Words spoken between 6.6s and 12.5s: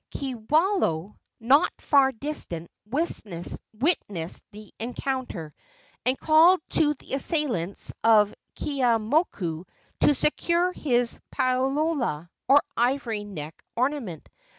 to the assailants of Keeaumoku to secure his palaoa,